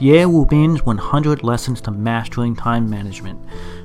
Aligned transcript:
Ye 0.00 0.24
Wu 0.24 0.46
Bin's 0.46 0.82
100 0.86 1.42
Lessons 1.42 1.82
to 1.82 1.90
Mastering 1.90 2.56
Time 2.56 2.88
Management. 2.88 3.38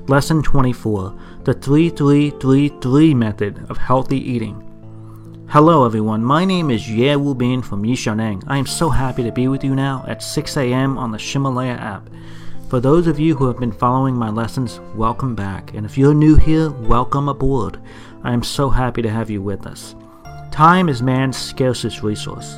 Lesson 0.08 0.42
24 0.42 1.14
The 1.44 1.54
3333 1.54 3.14
Method 3.14 3.70
of 3.70 3.78
Healthy 3.78 4.20
Eating. 4.20 4.64
Hello, 5.50 5.86
everyone. 5.86 6.24
My 6.24 6.46
name 6.46 6.72
is 6.72 6.90
Ye 6.90 7.14
Wu 7.18 7.36
Bin 7.36 7.62
from 7.62 7.84
Yixiaoneng. 7.84 8.46
I 8.48 8.58
am 8.58 8.66
so 8.66 8.90
happy 8.90 9.24
to 9.24 9.32
be 9.34 9.50
with 9.50 9.62
you 9.62 9.76
now 9.76 10.06
at 10.08 10.24
6 10.24 10.56
a.m. 10.56 10.98
on 10.98 11.12
the 11.12 11.18
Ximalaya 11.18 11.78
app. 11.78 12.10
For 12.70 12.80
those 12.80 13.08
of 13.08 13.20
you 13.20 13.36
who 13.36 13.48
have 13.48 13.60
been 13.60 13.74
following 13.74 14.16
my 14.16 14.30
lessons, 14.30 14.80
welcome 14.96 15.36
back. 15.36 15.74
And 15.74 15.86
if 15.86 15.98
you're 15.98 16.14
new 16.14 16.38
here, 16.38 16.70
welcome 16.70 17.28
aboard. 17.28 17.78
I 18.24 18.32
am 18.32 18.42
so 18.42 18.70
happy 18.70 19.02
to 19.02 19.10
have 19.10 19.30
you 19.30 19.42
with 19.42 19.68
us. 19.68 19.96
Time 20.50 20.88
is 20.88 21.02
man's 21.02 21.36
scarcest 21.36 22.04
resource. 22.04 22.58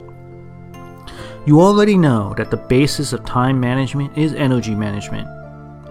You 1.43 1.59
already 1.59 1.97
know 1.97 2.35
that 2.37 2.51
the 2.51 2.57
basis 2.57 3.13
of 3.13 3.25
time 3.25 3.59
management 3.59 4.15
is 4.15 4.35
energy 4.35 4.75
management, 4.75 5.27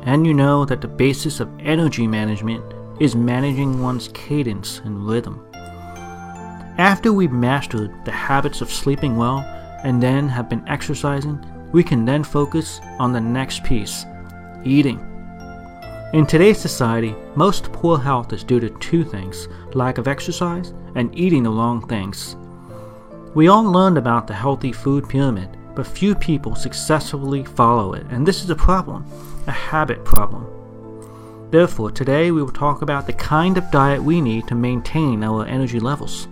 and 0.07 0.25
you 0.25 0.33
know 0.33 0.65
that 0.65 0.81
the 0.81 0.87
basis 0.87 1.41
of 1.41 1.51
energy 1.59 2.07
management 2.07 2.62
is 3.01 3.17
managing 3.17 3.83
one's 3.83 4.07
cadence 4.15 4.81
and 4.84 5.09
rhythm. 5.09 5.45
After 6.79 7.12
we've 7.12 7.33
mastered 7.33 7.91
the 8.05 8.12
habits 8.12 8.61
of 8.61 8.70
sleeping 8.70 9.17
well 9.17 9.41
and 9.83 10.01
then 10.01 10.29
have 10.29 10.48
been 10.48 10.62
exercising, 10.69 11.45
we 11.73 11.83
can 11.83 12.05
then 12.05 12.23
focus 12.23 12.81
on 13.01 13.12
the 13.12 13.20
next 13.20 13.64
piece 13.64 14.07
eating. 14.64 15.01
In 16.12 16.27
today's 16.27 16.59
society, 16.59 17.12
most 17.35 17.73
poor 17.73 17.98
health 17.98 18.33
is 18.33 18.45
due 18.45 18.61
to 18.61 18.70
two 18.79 19.03
things 19.03 19.48
lack 19.75 19.98
of 19.98 20.07
exercise 20.07 20.73
and 20.95 21.12
eating 21.19 21.42
the 21.42 21.51
wrong 21.51 21.85
things. 21.89 22.37
We 23.33 23.47
all 23.47 23.62
learned 23.62 23.97
about 23.97 24.27
the 24.27 24.34
healthy 24.34 24.73
food 24.73 25.09
pyramid, 25.09 25.56
but 25.77 25.86
few 25.86 26.17
people 26.17 26.56
successfully 26.56 27.45
follow 27.45 27.92
it, 27.92 28.05
and 28.11 28.27
this 28.27 28.42
is 28.42 28.50
a 28.50 28.56
problem, 28.56 29.06
a 29.47 29.53
habit 29.53 30.05
problem. 30.05 30.48
Therefore, 31.53 31.92
today 31.92 32.33
we 32.33 32.42
will 32.42 32.51
talk 32.51 32.83
about 32.83 33.06
the 33.06 33.12
kind 33.12 33.56
of 33.56 33.70
diet 33.70 34.03
we 34.03 34.20
need 34.20 34.48
to 34.48 34.56
maintain 34.56 35.23
our 35.23 35.47
energy 35.47 35.78
levels. 35.78 36.27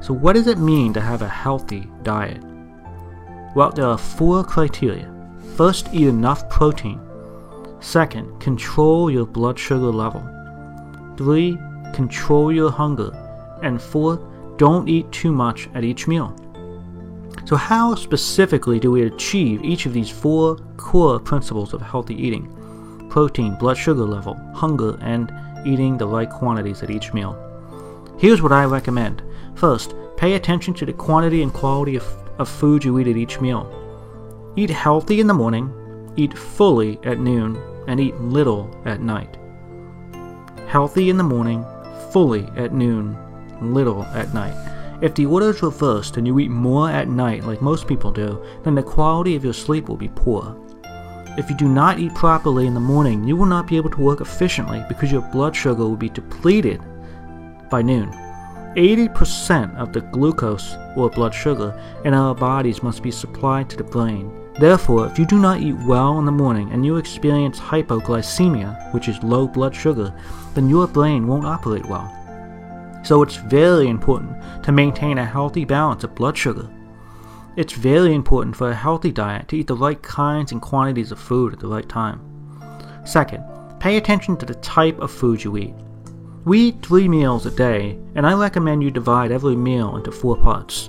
So, 0.00 0.14
what 0.14 0.32
does 0.32 0.46
it 0.46 0.56
mean 0.56 0.94
to 0.94 1.02
have 1.02 1.20
a 1.20 1.28
healthy 1.28 1.86
diet? 2.02 2.42
Well, 3.54 3.70
there 3.70 3.86
are 3.86 3.98
four 3.98 4.42
criteria. 4.42 5.12
First, 5.56 5.90
eat 5.92 6.06
enough 6.06 6.48
protein. 6.48 6.98
Second, 7.80 8.40
control 8.40 9.10
your 9.10 9.26
blood 9.26 9.58
sugar 9.58 9.92
level. 9.92 10.26
Three, 11.18 11.58
control 11.92 12.50
your 12.50 12.70
hunger. 12.70 13.10
And 13.62 13.80
fourth, 13.80 14.20
don't 14.56 14.88
eat 14.88 15.10
too 15.12 15.32
much 15.32 15.68
at 15.74 15.84
each 15.84 16.06
meal. 16.06 16.36
So, 17.44 17.56
how 17.56 17.94
specifically 17.94 18.78
do 18.78 18.90
we 18.90 19.02
achieve 19.02 19.64
each 19.64 19.86
of 19.86 19.92
these 19.92 20.10
four 20.10 20.56
core 20.76 21.18
principles 21.18 21.74
of 21.74 21.82
healthy 21.82 22.14
eating 22.14 22.48
protein, 23.10 23.54
blood 23.56 23.76
sugar 23.76 24.04
level, 24.04 24.34
hunger, 24.54 24.96
and 25.02 25.30
eating 25.66 25.98
the 25.98 26.06
right 26.06 26.30
quantities 26.30 26.82
at 26.82 26.90
each 26.90 27.12
meal? 27.12 27.36
Here's 28.18 28.40
what 28.40 28.52
I 28.52 28.64
recommend. 28.64 29.22
First, 29.54 29.94
pay 30.16 30.34
attention 30.34 30.74
to 30.74 30.86
the 30.86 30.92
quantity 30.92 31.42
and 31.42 31.52
quality 31.52 31.96
of, 31.96 32.04
of 32.38 32.48
food 32.48 32.84
you 32.84 32.98
eat 32.98 33.08
at 33.08 33.16
each 33.16 33.40
meal. 33.40 33.68
Eat 34.56 34.70
healthy 34.70 35.20
in 35.20 35.26
the 35.26 35.34
morning, 35.34 36.12
eat 36.16 36.36
fully 36.36 36.98
at 37.04 37.18
noon, 37.18 37.60
and 37.88 37.98
eat 38.00 38.14
little 38.20 38.70
at 38.84 39.00
night. 39.00 39.36
Healthy 40.68 41.10
in 41.10 41.16
the 41.16 41.24
morning, 41.24 41.66
fully 42.12 42.46
at 42.56 42.72
noon, 42.72 43.16
little 43.62 44.04
at 44.04 44.34
night. 44.34 44.54
If 45.02 45.14
the 45.14 45.26
order 45.26 45.50
is 45.50 45.62
reversed 45.62 46.16
and 46.16 46.26
you 46.26 46.38
eat 46.38 46.50
more 46.50 46.88
at 46.88 47.08
night 47.08 47.44
like 47.44 47.60
most 47.60 47.88
people 47.88 48.12
do, 48.12 48.40
then 48.62 48.74
the 48.74 48.82
quality 48.82 49.34
of 49.34 49.44
your 49.44 49.52
sleep 49.52 49.88
will 49.88 49.96
be 49.96 50.10
poor. 50.14 50.56
If 51.36 51.48
you 51.48 51.56
do 51.56 51.68
not 51.68 51.98
eat 51.98 52.14
properly 52.14 52.66
in 52.66 52.74
the 52.74 52.80
morning, 52.80 53.24
you 53.24 53.34
will 53.34 53.46
not 53.46 53.66
be 53.66 53.76
able 53.76 53.90
to 53.90 54.00
work 54.00 54.20
efficiently 54.20 54.84
because 54.88 55.10
your 55.10 55.22
blood 55.22 55.56
sugar 55.56 55.82
will 55.82 55.96
be 55.96 56.08
depleted 56.08 56.80
by 57.70 57.82
noon. 57.82 58.10
80% 58.76 59.76
of 59.76 59.92
the 59.92 60.02
glucose 60.02 60.76
or 60.96 61.10
blood 61.10 61.34
sugar 61.34 61.78
in 62.04 62.14
our 62.14 62.34
bodies 62.34 62.82
must 62.82 63.02
be 63.02 63.10
supplied 63.10 63.68
to 63.70 63.76
the 63.76 63.84
brain. 63.84 64.30
Therefore, 64.60 65.06
if 65.06 65.18
you 65.18 65.24
do 65.24 65.38
not 65.38 65.60
eat 65.60 65.76
well 65.86 66.18
in 66.18 66.26
the 66.26 66.32
morning 66.32 66.70
and 66.72 66.84
you 66.84 66.96
experience 66.96 67.58
hypoglycemia, 67.58 68.92
which 68.94 69.08
is 69.08 69.22
low 69.22 69.48
blood 69.48 69.74
sugar, 69.74 70.14
then 70.54 70.68
your 70.68 70.86
brain 70.86 71.26
won't 71.26 71.46
operate 71.46 71.86
well. 71.86 72.21
So 73.02 73.22
it's 73.22 73.36
very 73.36 73.88
important 73.88 74.64
to 74.64 74.72
maintain 74.72 75.18
a 75.18 75.24
healthy 75.26 75.64
balance 75.64 76.04
of 76.04 76.14
blood 76.14 76.36
sugar. 76.36 76.70
It's 77.56 77.72
very 77.72 78.14
important 78.14 78.56
for 78.56 78.70
a 78.70 78.74
healthy 78.74 79.12
diet 79.12 79.48
to 79.48 79.56
eat 79.56 79.66
the 79.66 79.76
right 79.76 80.00
kinds 80.02 80.52
and 80.52 80.62
quantities 80.62 81.12
of 81.12 81.18
food 81.18 81.52
at 81.52 81.60
the 81.60 81.68
right 81.68 81.88
time. 81.88 82.20
Second, 83.04 83.44
pay 83.80 83.96
attention 83.96 84.36
to 84.36 84.46
the 84.46 84.54
type 84.56 84.98
of 85.00 85.10
food 85.10 85.42
you 85.42 85.56
eat. 85.56 85.74
We 86.44 86.60
eat 86.68 86.86
three 86.86 87.08
meals 87.08 87.44
a 87.46 87.50
day, 87.50 87.98
and 88.14 88.26
I 88.26 88.34
recommend 88.34 88.82
you 88.82 88.90
divide 88.90 89.32
every 89.32 89.56
meal 89.56 89.96
into 89.96 90.10
four 90.10 90.36
parts. 90.36 90.88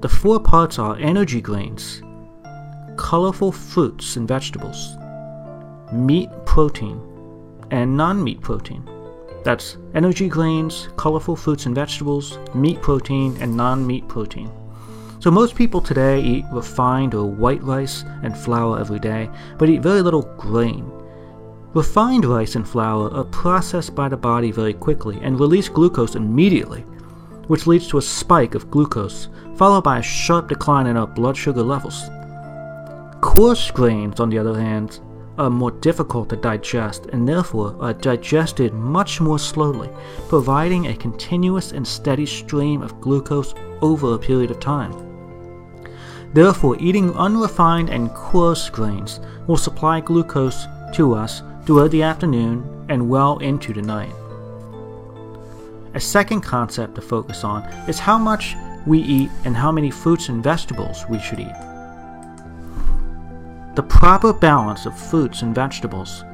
The 0.00 0.08
four 0.08 0.40
parts 0.40 0.78
are 0.78 0.96
energy 0.96 1.40
grains, 1.40 2.02
colorful 2.96 3.52
fruits 3.52 4.16
and 4.16 4.26
vegetables, 4.26 4.96
meat 5.92 6.30
protein, 6.44 7.00
and 7.70 7.96
non 7.96 8.22
meat 8.22 8.40
protein. 8.40 8.88
That's 9.44 9.76
energy 9.94 10.28
grains, 10.28 10.88
colorful 10.96 11.36
fruits 11.36 11.66
and 11.66 11.74
vegetables, 11.74 12.38
meat 12.54 12.82
protein, 12.82 13.36
and 13.40 13.56
non 13.56 13.86
meat 13.86 14.06
protein. 14.08 14.50
So, 15.20 15.30
most 15.30 15.54
people 15.54 15.80
today 15.80 16.20
eat 16.20 16.44
refined 16.52 17.14
or 17.14 17.24
white 17.24 17.62
rice 17.62 18.04
and 18.22 18.36
flour 18.36 18.78
every 18.78 18.98
day, 18.98 19.28
but 19.58 19.68
eat 19.68 19.82
very 19.82 20.02
little 20.02 20.22
grain. 20.36 20.90
Refined 21.74 22.24
rice 22.24 22.54
and 22.54 22.68
flour 22.68 23.12
are 23.12 23.24
processed 23.24 23.94
by 23.94 24.08
the 24.08 24.16
body 24.16 24.50
very 24.50 24.72
quickly 24.72 25.18
and 25.22 25.38
release 25.38 25.68
glucose 25.68 26.14
immediately, 26.14 26.80
which 27.48 27.66
leads 27.66 27.88
to 27.88 27.98
a 27.98 28.02
spike 28.02 28.54
of 28.54 28.70
glucose, 28.70 29.28
followed 29.56 29.82
by 29.82 29.98
a 29.98 30.02
sharp 30.02 30.48
decline 30.48 30.86
in 30.86 30.96
our 30.96 31.06
blood 31.06 31.36
sugar 31.36 31.62
levels. 31.62 32.08
Coarse 33.20 33.70
grains, 33.70 34.20
on 34.20 34.30
the 34.30 34.38
other 34.38 34.58
hand, 34.58 35.00
are 35.38 35.50
more 35.50 35.70
difficult 35.70 36.28
to 36.28 36.36
digest 36.36 37.06
and 37.06 37.26
therefore 37.26 37.76
are 37.80 37.94
digested 37.94 38.74
much 38.74 39.20
more 39.20 39.38
slowly, 39.38 39.88
providing 40.28 40.86
a 40.86 40.96
continuous 40.96 41.72
and 41.72 41.86
steady 41.86 42.26
stream 42.26 42.82
of 42.82 43.00
glucose 43.00 43.54
over 43.80 44.14
a 44.14 44.18
period 44.18 44.50
of 44.50 44.60
time. 44.60 44.92
Therefore, 46.34 46.76
eating 46.78 47.14
unrefined 47.14 47.88
and 47.88 48.12
coarse 48.14 48.68
grains 48.68 49.20
will 49.46 49.56
supply 49.56 50.00
glucose 50.00 50.66
to 50.94 51.14
us 51.14 51.42
throughout 51.64 51.90
the 51.90 52.02
afternoon 52.02 52.86
and 52.88 53.08
well 53.08 53.38
into 53.38 53.72
the 53.72 53.82
night. 53.82 54.12
A 55.94 56.00
second 56.00 56.42
concept 56.42 56.94
to 56.96 57.00
focus 57.00 57.44
on 57.44 57.62
is 57.88 57.98
how 57.98 58.18
much 58.18 58.56
we 58.86 59.00
eat 59.00 59.30
and 59.44 59.56
how 59.56 59.72
many 59.72 59.90
fruits 59.90 60.28
and 60.28 60.42
vegetables 60.42 61.04
we 61.08 61.18
should 61.18 61.40
eat. 61.40 61.77
The 63.78 63.84
proper 63.84 64.32
balance 64.32 64.86
of 64.86 64.98
fruits 64.98 65.42
and 65.42 65.54
vegetables 65.54 66.24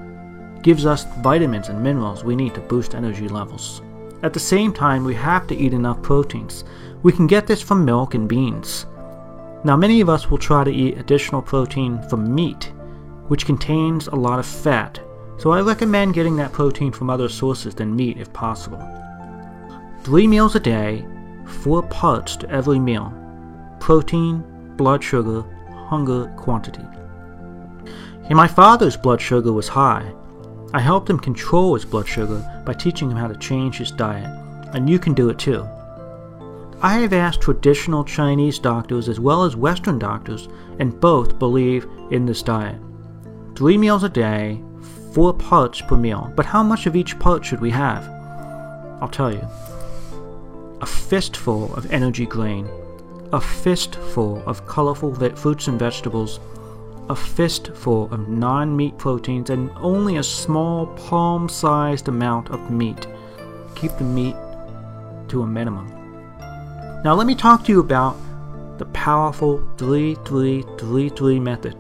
gives 0.63 0.87
us 0.87 1.05
vitamins 1.19 1.69
and 1.69 1.79
minerals 1.83 2.25
we 2.25 2.35
need 2.35 2.55
to 2.55 2.63
boost 2.63 2.95
energy 2.95 3.29
levels. 3.29 3.83
At 4.23 4.33
the 4.33 4.41
same 4.41 4.73
time, 4.73 5.05
we 5.05 5.15
have 5.17 5.47
to 5.49 5.55
eat 5.55 5.75
enough 5.75 6.01
proteins. 6.01 6.65
We 7.03 7.13
can 7.13 7.27
get 7.27 7.47
this 7.47 7.61
from 7.61 7.85
milk 7.85 8.15
and 8.15 8.27
beans. 8.27 8.87
Now, 9.63 9.77
many 9.77 10.01
of 10.01 10.09
us 10.09 10.31
will 10.31 10.39
try 10.39 10.65
to 10.65 10.73
eat 10.73 10.97
additional 10.97 11.43
protein 11.43 12.01
from 12.09 12.35
meat, 12.35 12.73
which 13.29 13.45
contains 13.45 14.07
a 14.07 14.17
lot 14.17 14.39
of 14.39 14.47
fat, 14.47 14.99
so 15.37 15.51
I 15.51 15.61
recommend 15.61 16.15
getting 16.15 16.37
that 16.37 16.53
protein 16.55 16.93
from 16.93 17.11
other 17.11 17.29
sources 17.29 17.75
than 17.75 17.95
meat 17.95 18.17
if 18.17 18.33
possible. 18.33 18.81
Three 20.03 20.27
meals 20.27 20.55
a 20.57 20.61
day, 20.61 21.07
four 21.45 21.83
parts 21.83 22.37
to 22.37 22.49
every 22.49 22.79
meal 22.79 23.13
protein, 23.81 24.43
blood 24.79 25.05
sugar, 25.05 25.45
hunger 25.91 26.33
quantity. 26.39 26.81
And 28.29 28.37
my 28.37 28.47
father's 28.47 28.97
blood 28.97 29.21
sugar 29.21 29.53
was 29.53 29.69
high. 29.69 30.13
I 30.73 30.81
helped 30.81 31.11
him 31.11 31.19
control 31.19 31.75
his 31.75 31.85
blood 31.85 32.09
sugar 32.09 32.45
by 32.65 32.73
teaching 32.73 33.11
him 33.11 33.17
how 33.17 33.29
to 33.29 33.39
change 33.39 33.79
his 33.79 33.91
diet, 33.91 34.29
and 34.75 34.89
you 34.89 34.99
can 34.99 35.15
do 35.15 35.29
it 35.29 35.39
too. 35.39 35.69
I 36.83 36.95
have 36.95 37.13
asked 37.13 37.41
traditional 37.41 38.05
Chinese 38.05 38.59
doctors 38.59 39.09
as 39.09 39.21
well 39.21 39.45
as 39.45 39.57
Western 39.57 39.99
doctors, 39.99 40.49
and 40.79 40.99
both 41.01 41.39
believe 41.39 41.87
in 42.11 42.27
this 42.27 42.43
diet. 42.43 42.81
Three 43.55 43.79
meals 43.79 44.03
a 44.03 44.09
day, 44.09 44.61
four 45.13 45.33
parts 45.33 45.81
per 45.81 45.97
meal, 45.97 46.33
but 46.35 46.45
how 46.45 46.63
much 46.63 46.87
of 46.87 46.97
each 46.97 47.19
part 47.19 47.45
should 47.45 47.61
we 47.61 47.71
have? 47.71 48.09
I'll 49.01 49.09
tell 49.09 49.33
you. 49.33 49.47
A 50.81 50.87
fistful 50.87 51.73
of 51.75 51.91
energy 51.93 52.27
grain, 52.27 52.69
a 53.33 53.41
fistful 53.41 54.43
of 54.45 54.67
colorful 54.67 55.15
fruits 55.37 55.69
and 55.69 55.79
vegetables, 55.79 56.41
a 57.09 57.17
fistful 57.17 58.13
of 58.13 58.29
non 58.29 58.77
meat 58.77 58.97
proteins, 58.99 59.51
and 59.51 59.71
only 59.77 60.17
a 60.17 60.23
small 60.23 60.87
palm 60.87 61.49
sized 61.49 62.09
amount 62.09 62.51
of 62.51 62.71
meat. 62.71 63.07
Keep 63.75 63.97
the 63.99 64.05
meat 64.05 64.37
to 65.29 65.43
a 65.43 65.47
minimum. 65.47 65.89
Now, 67.05 67.15
let 67.15 67.27
me 67.27 67.35
talk 67.35 67.65
to 67.65 67.73
you 67.73 67.81
about 67.81 68.17
the 68.79 68.87
powerful 68.87 69.59
3333 69.77 71.41
method. 71.41 71.77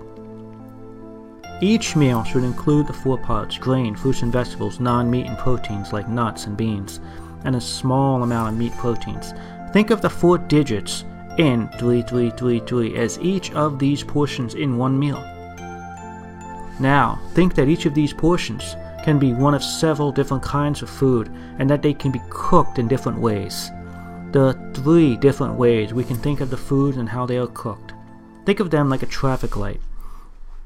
Each 1.60 1.96
meal 1.96 2.24
should 2.24 2.44
include 2.44 2.86
the 2.86 2.92
four 2.92 3.16
parts 3.16 3.56
grain, 3.56 3.94
fruits 3.94 4.22
and 4.22 4.32
vegetables, 4.32 4.80
non 4.80 5.10
meat 5.10 5.26
and 5.26 5.38
proteins 5.38 5.92
like 5.92 6.08
nuts 6.08 6.46
and 6.46 6.56
beans, 6.56 7.00
and 7.44 7.56
a 7.56 7.60
small 7.60 8.22
amount 8.22 8.52
of 8.52 8.58
meat 8.58 8.72
proteins. 8.76 9.32
Think 9.72 9.90
of 9.90 10.02
the 10.02 10.10
four 10.10 10.36
digits 10.38 11.04
in 11.38 11.68
3333 11.78 12.96
as 12.96 13.18
each 13.20 13.52
of 13.52 13.78
these 13.78 14.02
portions 14.02 14.54
in 14.54 14.76
one 14.76 14.98
meal. 14.98 15.22
Now, 16.80 17.20
think 17.32 17.54
that 17.54 17.68
each 17.68 17.86
of 17.86 17.94
these 17.94 18.12
portions 18.12 18.76
can 19.04 19.18
be 19.18 19.32
one 19.32 19.54
of 19.54 19.62
several 19.62 20.10
different 20.10 20.42
kinds 20.42 20.82
of 20.82 20.90
food 20.90 21.30
and 21.58 21.68
that 21.70 21.82
they 21.82 21.94
can 21.94 22.10
be 22.10 22.22
cooked 22.30 22.78
in 22.78 22.88
different 22.88 23.18
ways. 23.18 23.70
There 24.32 24.42
are 24.42 24.72
three 24.74 25.16
different 25.16 25.54
ways 25.54 25.94
we 25.94 26.04
can 26.04 26.16
think 26.16 26.40
of 26.40 26.50
the 26.50 26.56
foods 26.56 26.96
and 26.96 27.08
how 27.08 27.26
they 27.26 27.38
are 27.38 27.46
cooked. 27.46 27.92
Think 28.44 28.60
of 28.60 28.70
them 28.70 28.88
like 28.88 29.02
a 29.02 29.06
traffic 29.06 29.56
light. 29.56 29.80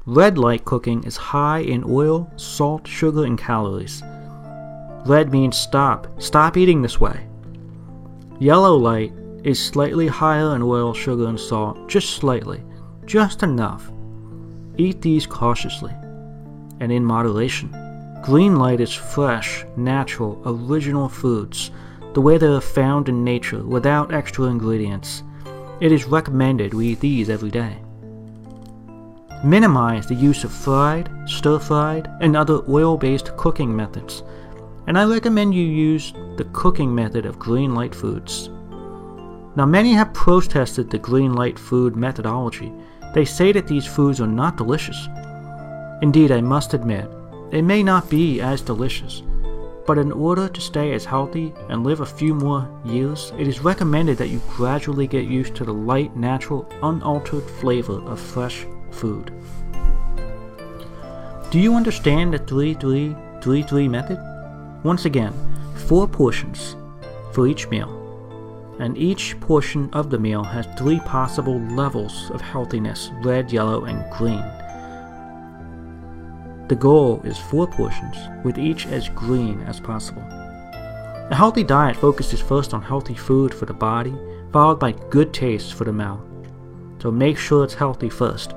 Red 0.05 0.37
light 0.37 0.65
cooking 0.65 1.03
is 1.03 1.17
high 1.17 1.59
in 1.59 1.83
oil, 1.85 2.31
salt, 2.35 2.87
sugar, 2.87 3.25
and 3.25 3.37
calories. 3.37 4.01
Red 5.05 5.31
means 5.31 5.57
stop, 5.57 6.07
stop 6.21 6.57
eating 6.57 6.81
this 6.81 6.99
way. 6.99 7.27
Yellow 8.39 8.75
light 8.75 9.13
is 9.43 9.63
slightly 9.63 10.07
higher 10.07 10.55
in 10.55 10.61
oil, 10.61 10.93
sugar, 10.93 11.27
and 11.27 11.39
salt, 11.39 11.87
just 11.87 12.15
slightly, 12.15 12.63
just 13.05 13.43
enough. 13.43 13.91
Eat 14.77 15.01
these 15.01 15.25
cautiously 15.25 15.93
and 16.79 16.91
in 16.91 17.03
moderation. 17.03 17.69
Green 18.21 18.57
light 18.57 18.81
is 18.81 18.93
fresh, 18.93 19.65
natural, 19.75 20.41
original 20.45 21.09
foods, 21.09 21.71
the 22.13 22.21
way 22.21 22.37
they 22.37 22.47
are 22.47 22.61
found 22.61 23.07
in 23.09 23.23
nature 23.23 23.63
without 23.63 24.13
extra 24.13 24.45
ingredients. 24.45 25.23
It 25.79 25.91
is 25.91 26.05
recommended 26.05 26.73
we 26.73 26.89
eat 26.89 26.99
these 26.99 27.29
every 27.29 27.49
day. 27.49 27.77
Minimize 29.43 30.05
the 30.07 30.15
use 30.15 30.43
of 30.43 30.51
fried, 30.51 31.09
stir 31.25 31.59
fried, 31.59 32.09
and 32.19 32.35
other 32.35 32.61
oil 32.67 32.97
based 32.97 33.35
cooking 33.37 33.73
methods, 33.73 34.23
and 34.87 34.97
I 34.97 35.05
recommend 35.05 35.55
you 35.55 35.63
use 35.63 36.13
the 36.35 36.49
cooking 36.51 36.93
method 36.93 37.25
of 37.25 37.39
green 37.39 37.73
light 37.73 37.95
foods. 37.95 38.49
Now, 39.55 39.65
many 39.65 39.93
have 39.93 40.13
protested 40.13 40.89
the 40.89 40.99
green 40.99 41.33
light 41.33 41.57
food 41.57 41.95
methodology. 41.95 42.71
They 43.13 43.25
say 43.25 43.51
that 43.51 43.67
these 43.67 43.85
foods 43.85 44.21
are 44.21 44.27
not 44.27 44.57
delicious. 44.57 45.07
Indeed, 46.01 46.31
I 46.31 46.41
must 46.41 46.73
admit, 46.73 47.09
they 47.49 47.61
may 47.61 47.81
not 47.81 48.09
be 48.09 48.41
as 48.41 48.61
delicious, 48.61 49.23
but 49.87 49.97
in 49.97 50.11
order 50.11 50.47
to 50.47 50.61
stay 50.61 50.93
as 50.93 51.03
healthy 51.03 51.51
and 51.67 51.83
live 51.83 52.01
a 52.01 52.05
few 52.05 52.35
more 52.35 52.69
years, 52.85 53.33
it 53.39 53.47
is 53.47 53.61
recommended 53.61 54.17
that 54.19 54.29
you 54.29 54.39
gradually 54.49 55.07
get 55.07 55.25
used 55.25 55.55
to 55.55 55.65
the 55.65 55.73
light, 55.73 56.15
natural, 56.15 56.69
unaltered 56.83 57.43
flavor 57.43 57.99
of 58.07 58.19
fresh 58.19 58.67
food. 58.91 59.33
Do 61.49 61.57
you 61.59 61.73
understand 61.73 62.35
the 62.35 62.37
3333 62.37 63.87
method? 63.87 64.19
Once 64.83 65.05
again, 65.05 65.33
four 65.87 66.07
portions 66.07 66.75
for 67.33 67.47
each 67.47 67.67
meal, 67.69 67.98
and 68.79 68.97
each 68.97 69.39
portion 69.39 69.89
of 69.91 70.09
the 70.09 70.17
meal 70.17 70.43
has 70.43 70.65
three 70.77 70.99
possible 71.01 71.59
levels 71.59 72.31
of 72.31 72.41
healthiness 72.41 73.11
red, 73.21 73.51
yellow, 73.51 73.85
and 73.85 74.09
green. 74.11 74.43
The 76.69 76.75
goal 76.75 77.21
is 77.23 77.37
four 77.37 77.67
portions, 77.67 78.15
with 78.43 78.57
each 78.57 78.85
as 78.87 79.09
green 79.09 79.61
as 79.61 79.79
possible. 79.79 80.21
A 80.21 81.35
healthy 81.35 81.63
diet 81.63 81.95
focuses 81.95 82.41
first 82.41 82.73
on 82.73 82.81
healthy 82.81 83.15
food 83.15 83.53
for 83.53 83.65
the 83.65 83.73
body, 83.73 84.15
followed 84.51 84.79
by 84.79 84.93
good 85.09 85.33
taste 85.33 85.73
for 85.73 85.83
the 85.83 85.93
mouth. 85.93 86.21
So 87.01 87.11
make 87.11 87.37
sure 87.37 87.63
it's 87.63 87.73
healthy 87.73 88.09
first. 88.09 88.53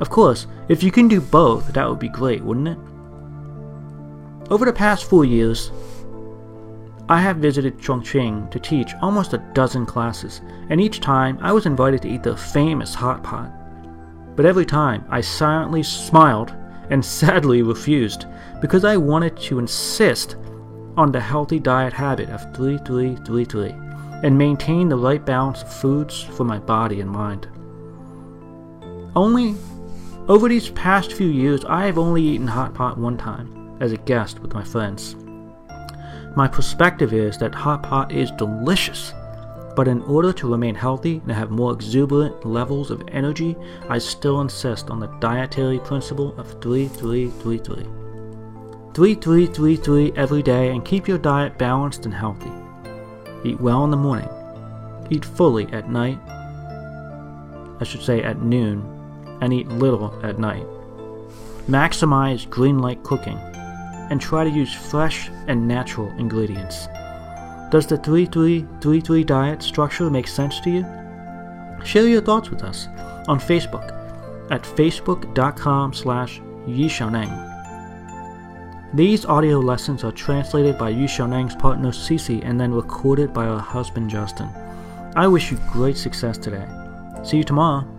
Of 0.00 0.10
course, 0.10 0.46
if 0.68 0.82
you 0.82 0.92
can 0.92 1.08
do 1.08 1.20
both, 1.20 1.72
that 1.72 1.88
would 1.88 1.98
be 1.98 2.08
great, 2.08 2.42
wouldn't 2.42 2.68
it? 2.68 2.78
Over 4.50 4.64
the 4.64 4.72
past 4.72 5.04
four 5.04 5.24
years, 5.24 5.70
I 7.10 7.20
have 7.20 7.38
visited 7.38 7.78
Chongqing 7.78 8.50
to 8.50 8.60
teach 8.60 8.92
almost 9.00 9.32
a 9.32 9.42
dozen 9.54 9.86
classes, 9.86 10.42
and 10.68 10.78
each 10.78 11.00
time 11.00 11.38
I 11.40 11.52
was 11.52 11.64
invited 11.64 12.02
to 12.02 12.08
eat 12.08 12.22
the 12.22 12.36
famous 12.36 12.94
hot 12.94 13.22
pot. 13.22 13.50
But 14.36 14.44
every 14.44 14.66
time 14.66 15.06
I 15.08 15.22
silently 15.22 15.82
smiled 15.82 16.54
and 16.90 17.02
sadly 17.20 17.62
refused 17.62 18.26
because 18.60 18.84
I 18.84 18.98
wanted 18.98 19.38
to 19.38 19.58
insist 19.58 20.36
on 20.98 21.10
the 21.10 21.20
healthy 21.20 21.58
diet 21.58 21.94
habit 21.94 22.28
of 22.28 22.42
3333 22.54 23.70
and 24.22 24.36
maintain 24.36 24.90
the 24.90 24.96
right 24.96 25.24
balance 25.24 25.62
of 25.62 25.72
foods 25.72 26.20
for 26.20 26.44
my 26.44 26.58
body 26.58 27.00
and 27.00 27.10
mind. 27.10 27.48
Only 29.16 29.54
over 30.28 30.46
these 30.46 30.68
past 30.70 31.14
few 31.14 31.28
years, 31.28 31.64
I 31.64 31.86
have 31.86 31.96
only 31.96 32.22
eaten 32.22 32.48
hot 32.48 32.74
pot 32.74 32.98
one 32.98 33.16
time 33.16 33.78
as 33.80 33.92
a 33.92 33.96
guest 33.96 34.40
with 34.40 34.52
my 34.52 34.62
friends. 34.62 35.16
My 36.36 36.46
perspective 36.46 37.12
is 37.12 37.38
that 37.38 37.54
hot 37.54 37.82
pot 37.82 38.12
is 38.12 38.30
delicious, 38.32 39.12
but 39.74 39.88
in 39.88 40.02
order 40.02 40.32
to 40.32 40.50
remain 40.50 40.74
healthy 40.74 41.20
and 41.24 41.32
have 41.32 41.50
more 41.50 41.72
exuberant 41.72 42.44
levels 42.44 42.90
of 42.90 43.02
energy, 43.08 43.56
I 43.88 43.98
still 43.98 44.40
insist 44.40 44.90
on 44.90 45.00
the 45.00 45.06
dietary 45.20 45.78
principle 45.78 46.38
of 46.38 46.60
3333. 46.60 47.84
3333 48.94 50.12
every 50.16 50.42
day 50.42 50.70
and 50.70 50.84
keep 50.84 51.06
your 51.06 51.18
diet 51.18 51.58
balanced 51.58 52.04
and 52.04 52.14
healthy. 52.14 52.50
Eat 53.44 53.60
well 53.60 53.84
in 53.84 53.90
the 53.90 53.96
morning. 53.96 54.28
Eat 55.10 55.24
fully 55.24 55.66
at 55.72 55.88
night. 55.88 56.18
I 57.80 57.84
should 57.84 58.02
say 58.02 58.22
at 58.22 58.42
noon 58.42 58.82
and 59.40 59.52
eat 59.52 59.68
little 59.68 60.18
at 60.24 60.38
night. 60.38 60.66
Maximize 61.68 62.48
green 62.50 62.80
light 62.80 63.02
cooking 63.04 63.38
and 64.10 64.20
try 64.20 64.44
to 64.44 64.50
use 64.50 64.72
fresh 64.72 65.30
and 65.46 65.66
natural 65.66 66.10
ingredients. 66.18 66.88
Does 67.70 67.86
the 67.86 67.98
3333 67.98 69.24
diet 69.24 69.62
structure 69.62 70.08
make 70.08 70.26
sense 70.26 70.60
to 70.60 70.70
you? 70.70 70.86
Share 71.84 72.08
your 72.08 72.22
thoughts 72.22 72.50
with 72.50 72.62
us 72.62 72.88
on 73.28 73.38
Facebook 73.38 73.92
at 74.50 74.62
facebook.com 74.62 75.92
slash 75.92 76.40
yixiaoneng. 76.66 77.48
These 78.94 79.26
audio 79.26 79.58
lessons 79.58 80.02
are 80.02 80.12
translated 80.12 80.78
by 80.78 80.94
Yixiaoneng's 80.94 81.54
partner 81.54 81.90
Cece 81.90 82.42
and 82.42 82.58
then 82.58 82.72
recorded 82.72 83.34
by 83.34 83.44
her 83.44 83.58
husband 83.58 84.08
Justin. 84.08 84.48
I 85.14 85.28
wish 85.28 85.50
you 85.50 85.58
great 85.70 85.98
success 85.98 86.38
today. 86.38 86.66
See 87.22 87.36
you 87.36 87.44
tomorrow. 87.44 87.97